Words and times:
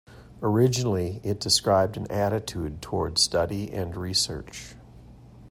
Originally, 0.41 1.21
it 1.23 1.39
described 1.39 1.95
an 1.95 2.09
attitude 2.09 2.81
toward 2.81 3.19
study 3.19 3.71
and 3.71 3.95
research. 3.95 4.73